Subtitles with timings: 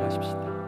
[0.00, 0.59] 하 십시다.